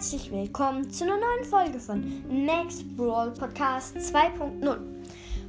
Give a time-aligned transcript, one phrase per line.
[0.00, 4.78] herzlich willkommen zu einer neuen Folge von Max Brawl Podcast 2.0.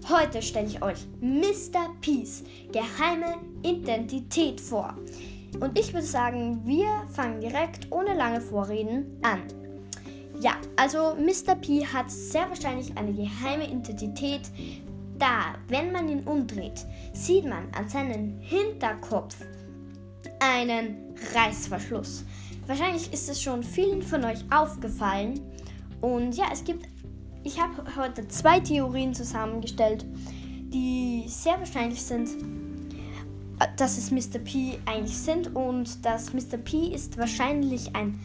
[0.10, 1.96] Heute stelle ich euch Mr.
[2.02, 4.94] Peace geheime Identität vor.
[5.62, 9.42] Und ich würde sagen, wir fangen direkt ohne lange Vorreden an.
[10.42, 11.56] Ja, also Mr.
[11.56, 14.42] P hat sehr wahrscheinlich eine geheime Identität,
[15.18, 19.38] da, wenn man ihn umdreht, sieht man an seinem Hinterkopf
[20.42, 22.26] einen Reißverschluss.
[22.68, 25.40] Wahrscheinlich ist es schon vielen von euch aufgefallen.
[26.00, 26.88] Und ja, es gibt,
[27.44, 30.06] ich habe heute zwei Theorien zusammengestellt,
[30.74, 32.30] die sehr wahrscheinlich sind,
[33.60, 34.40] äh, dass es Mr.
[34.40, 36.58] P eigentlich sind und dass Mr.
[36.58, 38.20] P ist wahrscheinlich ein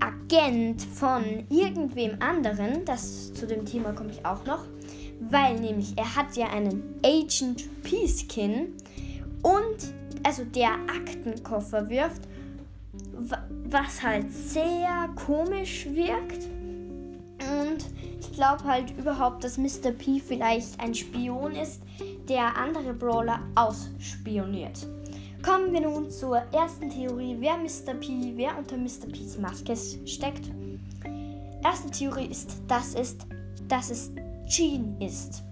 [0.00, 2.84] Agent von irgendwem anderen.
[2.84, 4.64] Das zu dem Thema komme ich auch noch,
[5.20, 8.74] weil nämlich er hat ja einen Agent P Skin
[9.42, 12.22] und also der Aktenkoffer wirft
[13.64, 16.46] was halt sehr komisch wirkt.
[17.40, 17.84] Und
[18.20, 19.92] ich glaube halt überhaupt, dass Mr.
[19.92, 21.82] P vielleicht ein Spion ist,
[22.28, 24.86] der andere Brawler ausspioniert.
[25.42, 27.94] Kommen wir nun zur ersten Theorie, wer Mr.
[27.94, 29.10] P, wer unter Mr.
[29.10, 30.50] P's Maske steckt.
[31.64, 33.16] Erste Theorie ist, dass es,
[33.66, 34.10] dass es
[34.46, 35.42] Jean ist.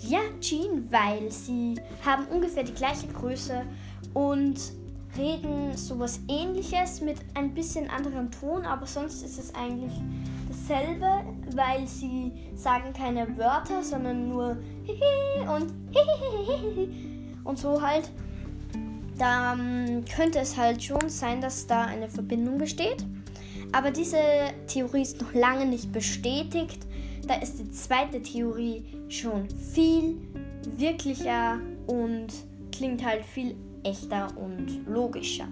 [0.00, 3.62] Ja, Jean, weil sie haben ungefähr die gleiche Größe
[4.12, 4.56] und
[5.16, 9.92] reden sowas ähnliches mit ein bisschen anderem Ton, aber sonst ist es eigentlich
[10.48, 11.06] dasselbe,
[11.54, 16.88] weil sie sagen keine Wörter, sondern nur Hihi und Hihihihi
[17.44, 18.10] und so halt.
[19.18, 19.56] Da
[20.16, 23.04] könnte es halt schon sein, dass da eine Verbindung besteht.
[23.72, 24.18] Aber diese
[24.66, 26.86] Theorie ist noch lange nicht bestätigt.
[27.26, 30.16] Da ist die zweite Theorie schon viel
[30.76, 32.28] wirklicher und
[32.72, 35.48] klingt halt viel echter und logischer.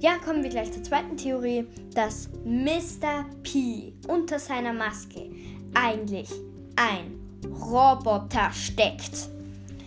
[0.00, 3.26] Ja, kommen wir gleich zur zweiten Theorie, dass Mr.
[3.42, 5.30] P unter seiner Maske
[5.74, 6.30] eigentlich
[6.76, 9.28] ein Roboter steckt.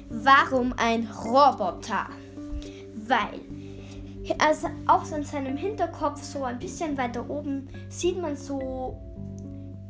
[0.09, 2.07] Warum ein Roboter?
[3.07, 3.39] Weil
[4.37, 8.95] also auch in seinem Hinterkopf so ein bisschen weiter oben sieht man so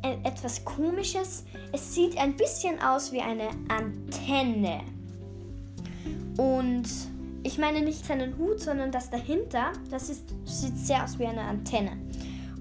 [0.02, 1.44] e-, etwas komisches.
[1.72, 4.80] Es sieht ein bisschen aus wie eine Antenne.
[6.36, 6.88] Und
[7.44, 11.42] ich meine nicht seinen Hut, sondern das dahinter, das ist, sieht sehr aus wie eine
[11.42, 11.92] Antenne.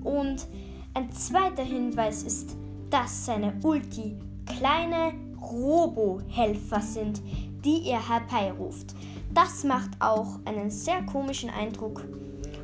[0.03, 0.45] Und
[0.93, 2.55] ein zweiter Hinweis ist,
[2.89, 7.21] dass seine Ulti kleine Robo-Helfer sind,
[7.63, 8.93] die er herbeiruft.
[9.33, 12.03] Das macht auch einen sehr komischen Eindruck.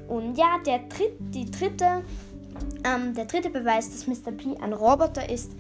[0.10, 2.04] Und ja, der dritt, die dritte,
[2.84, 4.32] ähm, der dritte Beweis, dass Mr.
[4.34, 5.54] P ein Roboter ist,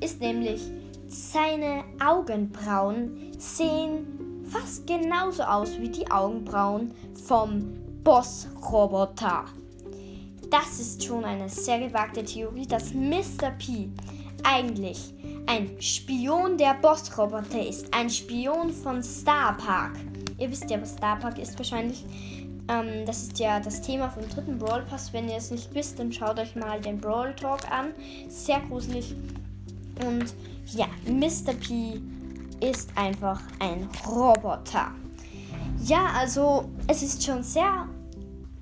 [0.00, 0.62] ist nämlich,
[1.06, 4.25] seine Augenbrauen sehen
[4.60, 6.92] fast genauso aus wie die Augenbrauen
[7.26, 9.44] vom Boss-Roboter.
[10.50, 13.50] Das ist schon eine sehr gewagte Theorie, dass Mr.
[13.58, 13.90] P
[14.44, 15.12] eigentlich
[15.46, 17.92] ein Spion der Boss-Roboter ist.
[17.92, 19.96] Ein Spion von Star Park.
[20.38, 22.04] Ihr wisst ja, was Star Park ist wahrscheinlich.
[22.68, 25.12] Ähm, das ist ja das Thema vom dritten Brawl Pass.
[25.12, 27.88] Wenn ihr es nicht wisst, dann schaut euch mal den Brawl Talk an.
[28.28, 29.14] Sehr gruselig.
[30.04, 30.34] Und
[30.74, 31.54] ja, Mr.
[31.54, 32.00] P
[32.60, 34.92] ist einfach ein Roboter.
[35.84, 37.88] Ja, also es ist schon sehr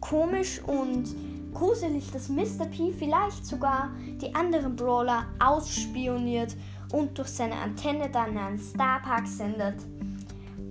[0.01, 1.15] komisch und
[1.55, 2.67] gruselig, dass Mr.
[2.67, 3.91] P vielleicht sogar
[4.21, 6.57] die anderen Brawler ausspioniert
[6.93, 9.77] und durch seine Antenne dann einen Starpark sendet.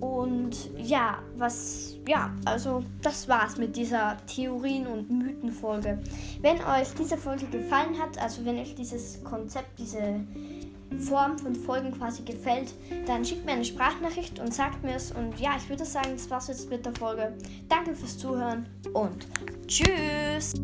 [0.00, 5.98] Und ja, was, ja, also das war's mit dieser Theorien- und Mythenfolge.
[6.40, 10.20] Wenn euch diese Folge gefallen hat, also wenn euch dieses Konzept, diese
[10.98, 12.74] Form von Folgen quasi gefällt,
[13.06, 15.12] dann schickt mir eine Sprachnachricht und sagt mir es.
[15.12, 17.34] Und ja, ich würde sagen, das war's jetzt mit der Folge.
[17.68, 19.26] Danke fürs Zuhören und
[19.66, 20.54] tschüss!